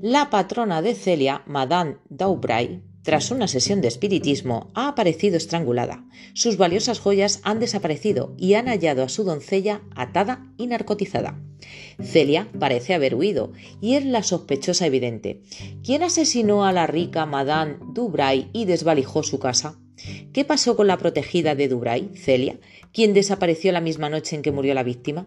La 0.00 0.30
patrona 0.30 0.82
de 0.82 0.94
Celia, 0.94 1.42
Madame 1.46 1.96
Daubray, 2.08 2.82
tras 3.04 3.30
una 3.30 3.48
sesión 3.48 3.82
de 3.82 3.88
espiritismo, 3.88 4.70
ha 4.74 4.88
aparecido 4.88 5.36
estrangulada. 5.36 6.04
Sus 6.32 6.56
valiosas 6.56 7.00
joyas 7.00 7.40
han 7.42 7.60
desaparecido 7.60 8.34
y 8.38 8.54
han 8.54 8.66
hallado 8.66 9.02
a 9.02 9.10
su 9.10 9.24
doncella 9.24 9.82
atada 9.94 10.46
y 10.56 10.66
narcotizada. 10.66 11.38
Celia 12.02 12.48
parece 12.58 12.94
haber 12.94 13.14
huido 13.14 13.52
y 13.80 13.94
es 13.94 14.06
la 14.06 14.22
sospechosa 14.22 14.86
evidente. 14.86 15.42
¿Quién 15.84 16.02
asesinó 16.02 16.64
a 16.64 16.72
la 16.72 16.86
rica 16.86 17.26
Madame 17.26 17.76
Dubray 17.92 18.48
y 18.54 18.64
desvalijó 18.64 19.22
su 19.22 19.38
casa? 19.38 19.78
¿Qué 20.32 20.44
pasó 20.44 20.76
con 20.76 20.86
la 20.86 20.98
protegida 20.98 21.54
de 21.54 21.68
Dubray, 21.68 22.10
Celia, 22.14 22.58
quien 22.92 23.14
desapareció 23.14 23.72
la 23.72 23.80
misma 23.80 24.08
noche 24.08 24.36
en 24.36 24.42
que 24.42 24.52
murió 24.52 24.74
la 24.74 24.82
víctima? 24.82 25.26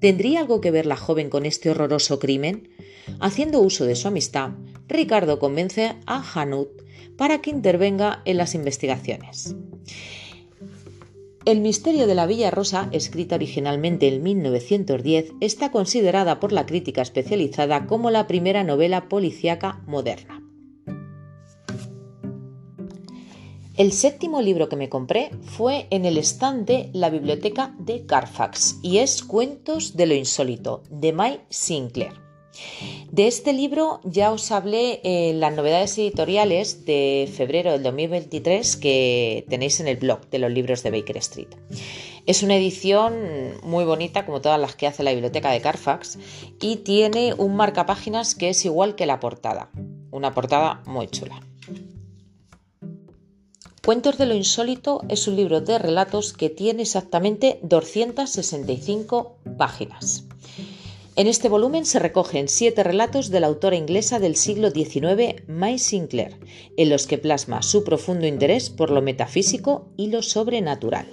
¿Tendría 0.00 0.40
algo 0.40 0.60
que 0.60 0.70
ver 0.70 0.86
la 0.86 0.96
joven 0.96 1.30
con 1.30 1.46
este 1.46 1.70
horroroso 1.70 2.18
crimen? 2.18 2.68
Haciendo 3.20 3.60
uso 3.60 3.84
de 3.84 3.96
su 3.96 4.08
amistad, 4.08 4.50
Ricardo 4.88 5.38
convence 5.38 5.96
a 6.06 6.22
Hanut 6.34 6.68
para 7.16 7.40
que 7.40 7.50
intervenga 7.50 8.22
en 8.24 8.36
las 8.36 8.54
investigaciones. 8.54 9.54
El 11.44 11.60
misterio 11.60 12.06
de 12.06 12.14
la 12.14 12.26
Villa 12.26 12.50
Rosa, 12.50 12.90
escrita 12.92 13.36
originalmente 13.36 14.06
en 14.08 14.22
1910, 14.22 15.32
está 15.40 15.70
considerada 15.70 16.40
por 16.40 16.52
la 16.52 16.66
crítica 16.66 17.00
especializada 17.00 17.86
como 17.86 18.10
la 18.10 18.26
primera 18.26 18.64
novela 18.64 19.08
policíaca 19.08 19.80
moderna. 19.86 20.37
El 23.78 23.92
séptimo 23.92 24.42
libro 24.42 24.68
que 24.68 24.74
me 24.74 24.88
compré 24.88 25.30
fue 25.40 25.86
en 25.90 26.04
el 26.04 26.18
stand 26.18 26.66
de 26.66 26.90
la 26.92 27.10
biblioteca 27.10 27.76
de 27.78 28.04
Carfax 28.06 28.80
y 28.82 28.98
es 28.98 29.22
Cuentos 29.22 29.96
de 29.96 30.06
lo 30.06 30.14
Insólito, 30.14 30.82
de 30.90 31.12
Mike 31.12 31.44
Sinclair. 31.48 32.14
De 33.12 33.28
este 33.28 33.52
libro 33.52 34.00
ya 34.02 34.32
os 34.32 34.50
hablé 34.50 35.00
en 35.04 35.38
las 35.38 35.54
novedades 35.54 35.96
editoriales 35.96 36.86
de 36.86 37.32
febrero 37.32 37.70
del 37.70 37.84
2023 37.84 38.76
que 38.78 39.46
tenéis 39.48 39.78
en 39.78 39.86
el 39.86 39.96
blog 39.96 40.28
de 40.28 40.40
los 40.40 40.50
libros 40.50 40.82
de 40.82 40.90
Baker 40.90 41.18
Street. 41.18 41.54
Es 42.26 42.42
una 42.42 42.56
edición 42.56 43.14
muy 43.62 43.84
bonita, 43.84 44.26
como 44.26 44.40
todas 44.40 44.60
las 44.60 44.74
que 44.74 44.88
hace 44.88 45.04
la 45.04 45.12
biblioteca 45.12 45.52
de 45.52 45.60
Carfax, 45.60 46.18
y 46.60 46.78
tiene 46.78 47.32
un 47.32 47.54
marcapáginas 47.54 48.34
que 48.34 48.48
es 48.48 48.64
igual 48.64 48.96
que 48.96 49.06
la 49.06 49.20
portada. 49.20 49.70
Una 50.10 50.34
portada 50.34 50.82
muy 50.84 51.06
chula. 51.06 51.47
Cuentos 53.88 54.18
de 54.18 54.26
lo 54.26 54.34
Insólito 54.34 55.00
es 55.08 55.28
un 55.28 55.36
libro 55.36 55.62
de 55.62 55.78
relatos 55.78 56.34
que 56.34 56.50
tiene 56.50 56.82
exactamente 56.82 57.58
265 57.62 59.38
páginas. 59.56 60.26
En 61.16 61.26
este 61.26 61.48
volumen 61.48 61.86
se 61.86 61.98
recogen 61.98 62.48
siete 62.48 62.84
relatos 62.84 63.30
de 63.30 63.40
la 63.40 63.46
autora 63.46 63.76
inglesa 63.76 64.18
del 64.18 64.36
siglo 64.36 64.70
XIX, 64.72 65.42
May 65.46 65.78
Sinclair, 65.78 66.38
en 66.76 66.90
los 66.90 67.06
que 67.06 67.16
plasma 67.16 67.62
su 67.62 67.82
profundo 67.82 68.26
interés 68.26 68.68
por 68.68 68.90
lo 68.90 69.00
metafísico 69.00 69.88
y 69.96 70.08
lo 70.08 70.20
sobrenatural. 70.20 71.06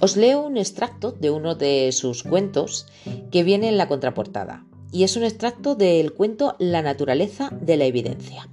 Os 0.00 0.16
leo 0.16 0.44
un 0.44 0.56
extracto 0.56 1.12
de 1.12 1.30
uno 1.30 1.54
de 1.54 1.92
sus 1.92 2.24
cuentos 2.24 2.88
que 3.30 3.44
viene 3.44 3.68
en 3.68 3.78
la 3.78 3.86
contraportada, 3.86 4.66
y 4.90 5.04
es 5.04 5.16
un 5.16 5.22
extracto 5.22 5.76
del 5.76 6.12
cuento 6.12 6.56
La 6.58 6.82
naturaleza 6.82 7.50
de 7.52 7.76
la 7.76 7.84
evidencia. 7.84 8.48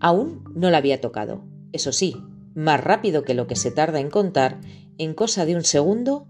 Aún 0.00 0.44
no 0.54 0.70
la 0.70 0.78
había 0.78 1.00
tocado. 1.00 1.44
Eso 1.72 1.92
sí, 1.92 2.16
más 2.54 2.82
rápido 2.82 3.22
que 3.22 3.34
lo 3.34 3.46
que 3.46 3.56
se 3.56 3.70
tarda 3.70 4.00
en 4.00 4.10
contar, 4.10 4.60
en 4.98 5.14
cosa 5.14 5.44
de 5.44 5.54
un 5.54 5.64
segundo, 5.64 6.26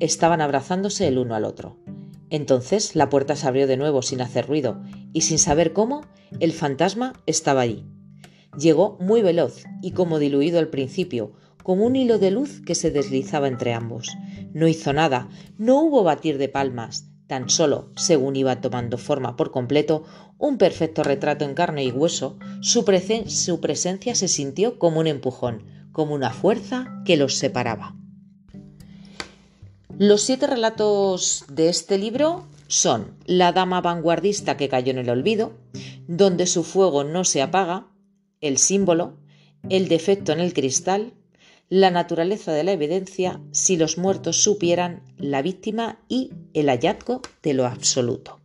estaban 0.00 0.40
abrazándose 0.40 1.08
el 1.08 1.18
uno 1.18 1.34
al 1.34 1.44
otro. 1.44 1.78
Entonces 2.30 2.96
la 2.96 3.08
puerta 3.08 3.36
se 3.36 3.46
abrió 3.46 3.66
de 3.66 3.76
nuevo 3.76 4.02
sin 4.02 4.20
hacer 4.20 4.46
ruido, 4.46 4.82
y 5.12 5.22
sin 5.22 5.38
saber 5.38 5.72
cómo, 5.72 6.02
el 6.40 6.52
fantasma 6.52 7.12
estaba 7.26 7.60
allí. 7.60 7.84
Llegó 8.58 8.98
muy 9.00 9.22
veloz 9.22 9.64
y 9.82 9.92
como 9.92 10.18
diluido 10.18 10.58
al 10.58 10.68
principio, 10.68 11.32
como 11.62 11.86
un 11.86 11.96
hilo 11.96 12.18
de 12.18 12.30
luz 12.30 12.60
que 12.60 12.74
se 12.74 12.90
deslizaba 12.90 13.48
entre 13.48 13.72
ambos. 13.72 14.08
No 14.52 14.68
hizo 14.68 14.92
nada, 14.92 15.28
no 15.58 15.80
hubo 15.80 16.02
batir 16.02 16.38
de 16.38 16.48
palmas, 16.48 17.10
tan 17.26 17.48
solo, 17.48 17.90
según 17.96 18.36
iba 18.36 18.60
tomando 18.60 18.98
forma 18.98 19.36
por 19.36 19.50
completo, 19.50 20.04
un 20.38 20.58
perfecto 20.58 21.02
retrato 21.02 21.44
en 21.44 21.54
carne 21.54 21.84
y 21.84 21.90
hueso, 21.90 22.38
su, 22.60 22.84
presencia 22.84 24.14
se 24.14 24.28
sintió 24.28 24.78
como 24.78 25.00
un 25.00 25.06
empujón, 25.06 25.64
como 25.92 26.14
una 26.14 26.30
fuerza 26.30 27.02
que 27.04 27.16
los 27.16 27.36
separaba. 27.36 27.96
Los 29.98 30.22
siete 30.22 30.46
relatos 30.46 31.44
de 31.48 31.68
este 31.68 31.98
libro 31.98 32.46
son 32.66 33.16
La 33.26 33.52
dama 33.52 33.80
vanguardista 33.80 34.56
que 34.56 34.68
cayó 34.68 34.90
en 34.90 34.98
el 34.98 35.10
olvido, 35.10 35.52
Donde 36.06 36.46
su 36.46 36.64
fuego 36.64 37.04
no 37.04 37.24
se 37.24 37.40
apaga, 37.40 37.86
El 38.40 38.58
símbolo, 38.58 39.16
El 39.70 39.88
defecto 39.88 40.32
en 40.32 40.40
el 40.40 40.52
cristal, 40.52 41.14
La 41.68 41.90
naturaleza 41.90 42.52
de 42.52 42.64
la 42.64 42.72
evidencia, 42.72 43.40
Si 43.52 43.76
los 43.76 43.98
muertos 43.98 44.42
supieran, 44.42 45.02
La 45.16 45.42
víctima 45.42 45.98
y 46.08 46.30
El 46.52 46.68
hallazgo 46.68 47.22
de 47.42 47.54
lo 47.54 47.66
absoluto 47.66 48.40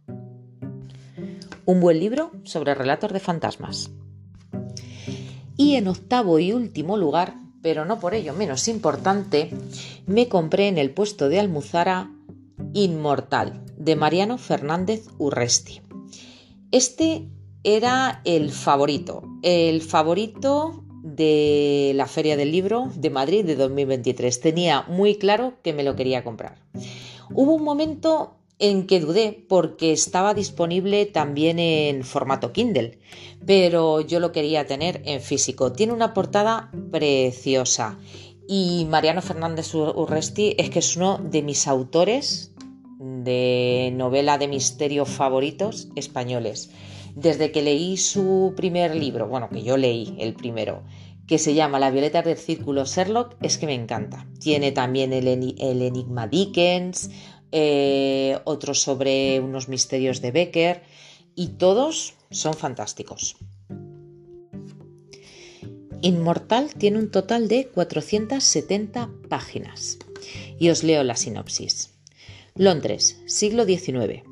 un 1.69 1.81
buen 1.81 1.99
libro 1.99 2.31
sobre 2.45 2.73
relatos 2.73 3.13
de 3.13 3.19
fantasmas. 3.19 3.91
Y 5.55 5.75
en 5.75 5.87
octavo 5.87 6.39
y 6.39 6.51
último 6.51 6.97
lugar, 6.97 7.35
pero 7.61 7.85
no 7.85 7.99
por 7.99 8.15
ello 8.15 8.33
menos 8.33 8.67
importante, 8.67 9.51
me 10.07 10.27
compré 10.27 10.67
en 10.67 10.79
el 10.79 10.89
puesto 10.89 11.29
de 11.29 11.39
Almuzara 11.39 12.09
Inmortal 12.73 13.63
de 13.77 13.95
Mariano 13.95 14.39
Fernández 14.39 15.05
Urresti. 15.19 15.81
Este 16.71 17.29
era 17.63 18.21
el 18.25 18.49
favorito, 18.49 19.21
el 19.43 19.83
favorito 19.83 20.83
de 21.15 21.93
la 21.95 22.07
Feria 22.07 22.37
del 22.37 22.51
Libro 22.51 22.89
de 22.95 23.09
Madrid 23.09 23.45
de 23.45 23.55
2023. 23.55 24.39
Tenía 24.39 24.83
muy 24.87 25.15
claro 25.15 25.53
que 25.63 25.73
me 25.73 25.83
lo 25.83 25.95
quería 25.95 26.23
comprar. 26.23 26.55
Hubo 27.33 27.53
un 27.53 27.63
momento 27.63 28.35
en 28.59 28.87
que 28.87 28.99
dudé 28.99 29.45
porque 29.47 29.93
estaba 29.93 30.33
disponible 30.33 31.05
también 31.05 31.59
en 31.59 32.03
formato 32.03 32.51
Kindle, 32.51 32.99
pero 33.45 34.01
yo 34.01 34.19
lo 34.19 34.31
quería 34.31 34.67
tener 34.67 35.01
en 35.05 35.21
físico. 35.21 35.71
Tiene 35.71 35.93
una 35.93 36.13
portada 36.13 36.69
preciosa 36.91 37.97
y 38.47 38.85
Mariano 38.89 39.21
Fernández 39.21 39.73
Urresti 39.75 40.55
es 40.57 40.69
que 40.69 40.79
es 40.79 40.97
uno 40.97 41.19
de 41.23 41.41
mis 41.41 41.67
autores 41.67 42.51
de 42.99 43.93
novela 43.95 44.37
de 44.37 44.47
misterio 44.47 45.05
favoritos 45.05 45.87
españoles. 45.95 46.69
Desde 47.19 47.51
que 47.51 47.61
leí 47.61 47.97
su 47.97 48.53
primer 48.55 48.95
libro, 48.95 49.27
bueno, 49.27 49.49
que 49.49 49.61
yo 49.61 49.75
leí 49.75 50.15
el 50.19 50.35
primero, 50.35 50.83
que 51.27 51.37
se 51.37 51.53
llama 51.53 51.77
La 51.77 51.91
violeta 51.91 52.21
del 52.21 52.37
círculo 52.37 52.85
Sherlock, 52.85 53.35
es 53.41 53.57
que 53.57 53.65
me 53.65 53.73
encanta. 53.73 54.25
Tiene 54.39 54.71
también 54.71 55.11
el, 55.11 55.27
enigma 55.27 56.27
Dickens, 56.27 57.09
eh, 57.51 58.39
otro 58.45 58.73
sobre 58.73 59.41
unos 59.41 59.67
misterios 59.67 60.21
de 60.21 60.31
Becker, 60.31 60.83
y 61.35 61.47
todos 61.49 62.13
son 62.31 62.53
fantásticos. 62.53 63.35
Inmortal 66.01 66.73
tiene 66.73 66.99
un 66.99 67.11
total 67.11 67.49
de 67.49 67.67
470 67.67 69.09
páginas. 69.27 69.99
Y 70.57 70.69
os 70.69 70.85
leo 70.85 71.03
la 71.03 71.17
sinopsis. 71.17 71.95
Londres, 72.55 73.21
siglo 73.25 73.65
XIX. 73.65 74.28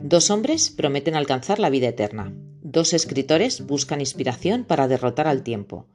Dos 0.00 0.30
hombres 0.30 0.70
prometen 0.70 1.14
alcanzar 1.14 1.58
la 1.58 1.70
vida 1.70 1.88
eterna. 1.88 2.32
Dos 2.62 2.92
escritores 2.92 3.66
buscan 3.66 4.00
inspiración 4.00 4.64
para 4.64 4.88
derrotar 4.88 5.26
al 5.26 5.42
tiempo, 5.42 5.86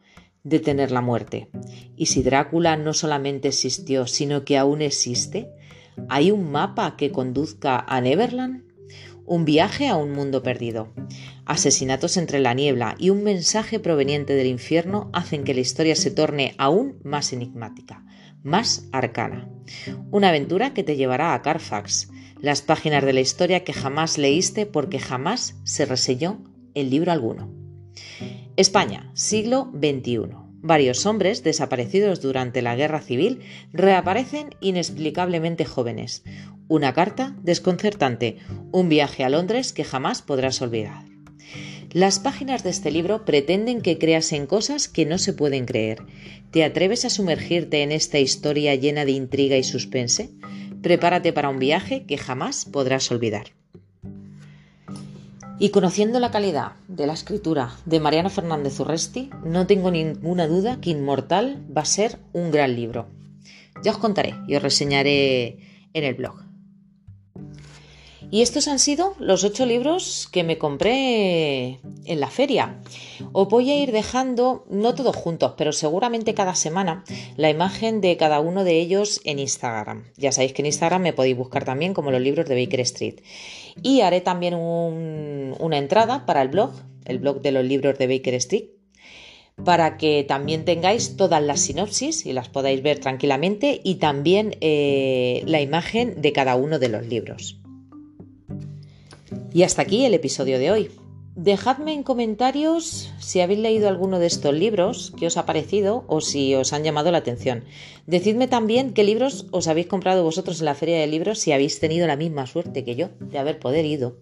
detener 0.43 0.91
la 0.91 1.01
muerte. 1.01 1.49
¿Y 1.95 2.07
si 2.07 2.23
Drácula 2.23 2.77
no 2.77 2.93
solamente 2.93 3.49
existió, 3.49 4.07
sino 4.07 4.43
que 4.45 4.57
aún 4.57 4.81
existe? 4.81 5.49
¿Hay 6.09 6.31
un 6.31 6.51
mapa 6.51 6.95
que 6.97 7.11
conduzca 7.11 7.79
a 7.79 8.01
Neverland? 8.01 8.63
Un 9.25 9.45
viaje 9.45 9.87
a 9.87 9.95
un 9.95 10.11
mundo 10.11 10.43
perdido. 10.43 10.91
Asesinatos 11.45 12.17
entre 12.17 12.39
la 12.39 12.53
niebla 12.53 12.95
y 12.99 13.09
un 13.09 13.23
mensaje 13.23 13.79
proveniente 13.79 14.33
del 14.33 14.47
infierno 14.47 15.09
hacen 15.13 15.43
que 15.43 15.53
la 15.53 15.61
historia 15.61 15.95
se 15.95 16.11
torne 16.11 16.55
aún 16.57 16.99
más 17.03 17.31
enigmática, 17.31 18.05
más 18.43 18.87
arcana. 18.91 19.49
Una 20.11 20.29
aventura 20.29 20.73
que 20.73 20.83
te 20.83 20.97
llevará 20.97 21.33
a 21.33 21.41
Carfax, 21.41 22.09
las 22.43 22.61
páginas 22.61 23.05
de 23.05 23.13
la 23.13 23.21
historia 23.21 23.63
que 23.63 23.71
jamás 23.71 24.17
leíste 24.17 24.65
porque 24.65 24.99
jamás 24.99 25.55
se 25.63 25.85
reseñó 25.85 26.43
el 26.73 26.89
libro 26.89 27.13
alguno. 27.13 27.49
España, 28.57 29.09
siglo 29.13 29.71
XXI. 29.73 30.35
Varios 30.61 31.05
hombres 31.05 31.41
desaparecidos 31.43 32.21
durante 32.21 32.61
la 32.61 32.75
guerra 32.75 32.99
civil 32.99 33.39
reaparecen 33.71 34.49
inexplicablemente 34.59 35.63
jóvenes. 35.63 36.23
Una 36.67 36.93
carta 36.93 37.33
desconcertante, 37.43 38.39
un 38.73 38.89
viaje 38.89 39.23
a 39.23 39.29
Londres 39.29 39.71
que 39.71 39.85
jamás 39.85 40.21
podrás 40.21 40.61
olvidar. 40.61 41.05
Las 41.93 42.19
páginas 42.19 42.61
de 42.63 42.71
este 42.71 42.91
libro 42.91 43.23
pretenden 43.23 43.79
que 43.79 43.97
creas 43.97 44.33
en 44.33 44.47
cosas 44.47 44.89
que 44.89 45.05
no 45.05 45.17
se 45.17 45.31
pueden 45.31 45.65
creer. 45.65 45.99
¿Te 46.51 46.65
atreves 46.65 47.05
a 47.05 47.09
sumergirte 47.09 47.83
en 47.83 47.93
esta 47.93 48.19
historia 48.19 48.75
llena 48.75 49.05
de 49.05 49.11
intriga 49.13 49.55
y 49.55 49.63
suspense? 49.63 50.31
Prepárate 50.83 51.31
para 51.31 51.47
un 51.47 51.59
viaje 51.59 52.05
que 52.05 52.17
jamás 52.17 52.65
podrás 52.65 53.09
olvidar. 53.09 53.53
Y 55.57 55.69
conociendo 55.69 56.19
la 56.19 56.29
calidad 56.29 56.73
de 56.89 57.07
la 57.07 57.13
escritura 57.13 57.71
de 57.85 58.01
Mariano 58.01 58.29
Fernández 58.29 58.77
Urresti, 58.81 59.29
no 59.45 59.65
tengo 59.65 59.91
ninguna 59.91 60.45
duda 60.45 60.81
que 60.81 60.89
Inmortal 60.89 61.65
va 61.75 61.83
a 61.83 61.85
ser 61.85 62.19
un 62.33 62.51
gran 62.51 62.75
libro. 62.75 63.07
Ya 63.81 63.91
os 63.91 63.97
contaré 63.97 64.35
y 64.45 64.57
os 64.57 64.61
reseñaré 64.61 65.57
en 65.93 66.03
el 66.03 66.15
blog. 66.15 66.42
Y 68.33 68.41
estos 68.41 68.67
han 68.67 68.79
sido 68.79 69.13
los 69.19 69.43
ocho 69.43 69.63
libros 69.63 70.27
que 70.31 70.43
me 70.43 70.57
compré 70.57 71.79
en 72.05 72.19
la 72.19 72.31
feria. 72.31 72.81
Os 73.31 73.47
voy 73.47 73.69
a 73.69 73.77
ir 73.77 73.91
dejando, 73.91 74.65
no 74.71 74.95
todos 74.95 75.15
juntos, 75.15 75.53
pero 75.55 75.71
seguramente 75.71 76.33
cada 76.33 76.55
semana, 76.55 77.03
la 77.37 77.51
imagen 77.51 78.01
de 78.01 78.17
cada 78.17 78.39
uno 78.39 78.63
de 78.63 78.79
ellos 78.79 79.21
en 79.23 79.37
Instagram. 79.37 80.05
Ya 80.17 80.31
sabéis 80.31 80.53
que 80.53 80.63
en 80.63 80.65
Instagram 80.65 81.03
me 81.03 81.13
podéis 81.13 81.37
buscar 81.37 81.63
también 81.63 81.93
como 81.93 82.09
los 82.09 82.21
libros 82.21 82.49
de 82.49 82.59
Baker 82.59 82.79
Street. 82.79 83.21
Y 83.83 84.01
haré 84.01 84.19
también 84.19 84.55
una 84.55 85.77
entrada 85.77 86.25
para 86.25 86.41
el 86.41 86.47
blog, 86.47 86.71
el 87.05 87.19
blog 87.19 87.43
de 87.43 87.51
los 87.51 87.63
libros 87.63 87.99
de 87.99 88.07
Baker 88.07 88.33
Street, 88.33 88.65
para 89.63 89.95
que 89.97 90.25
también 90.27 90.65
tengáis 90.65 91.17
todas 91.17 91.43
las 91.43 91.59
sinopsis 91.59 92.25
y 92.25 92.33
las 92.33 92.49
podáis 92.49 92.81
ver 92.81 92.97
tranquilamente 92.97 93.79
y 93.83 93.97
también 93.97 94.57
eh, 94.59 95.43
la 95.45 95.61
imagen 95.61 96.19
de 96.19 96.33
cada 96.33 96.55
uno 96.55 96.79
de 96.79 96.89
los 96.89 97.05
libros. 97.05 97.62
Y 99.53 99.61
hasta 99.61 99.83
aquí 99.83 100.03
el 100.03 100.15
episodio 100.15 100.57
de 100.57 100.71
hoy. 100.71 100.91
Dejadme 101.35 101.93
en 101.93 102.03
comentarios 102.03 103.11
si 103.19 103.39
habéis 103.39 103.59
leído 103.59 103.87
alguno 103.87 104.17
de 104.19 104.27
estos 104.27 104.53
libros, 104.53 105.13
qué 105.17 105.27
os 105.27 105.37
ha 105.37 105.45
parecido 105.45 106.05
o 106.07 106.21
si 106.21 106.55
os 106.55 106.73
han 106.73 106.83
llamado 106.83 107.11
la 107.11 107.19
atención. 107.19 107.63
Decidme 108.07 108.47
también 108.47 108.93
qué 108.93 109.03
libros 109.03 109.45
os 109.51 109.67
habéis 109.67 109.87
comprado 109.87 110.23
vosotros 110.23 110.59
en 110.59 110.65
la 110.65 110.75
feria 110.75 110.99
de 110.99 111.07
libros 111.07 111.39
si 111.39 111.51
habéis 111.51 111.79
tenido 111.79 112.07
la 112.07 112.15
misma 112.15 112.47
suerte 112.47 112.83
que 112.83 112.95
yo 112.95 113.09
de 113.19 113.37
haber 113.37 113.59
poder 113.59 113.85
ido. 113.85 114.17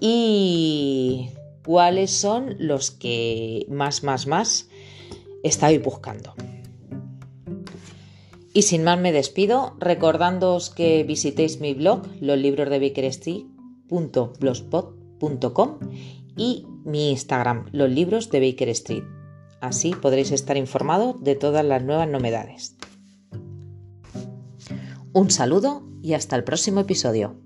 Y 0.00 1.30
cuáles 1.64 2.10
son 2.10 2.56
los 2.58 2.90
que 2.90 3.66
más, 3.68 4.02
más, 4.02 4.26
más 4.26 4.68
estáis 5.42 5.82
buscando. 5.82 6.34
Y 8.52 8.62
sin 8.62 8.84
más 8.84 8.98
me 8.98 9.12
despido, 9.12 9.76
recordándoos 9.80 10.70
que 10.70 11.04
visitéis 11.04 11.60
mi 11.60 11.74
blog, 11.74 12.06
los 12.20 12.38
libros 12.38 12.70
de 12.70 12.80
Baker 12.80 13.04
Y 16.36 16.66
mi 16.84 17.10
Instagram, 17.10 17.66
los 17.72 17.90
libros 17.90 18.30
de 18.30 18.40
Baker 18.40 18.68
Street. 18.70 19.04
Así 19.60 19.94
podréis 19.94 20.32
estar 20.32 20.56
informados 20.56 21.22
de 21.22 21.34
todas 21.34 21.64
las 21.64 21.82
nuevas 21.82 22.08
novedades. 22.08 22.76
Un 25.12 25.30
saludo 25.30 25.82
y 26.02 26.12
hasta 26.12 26.36
el 26.36 26.44
próximo 26.44 26.80
episodio. 26.80 27.45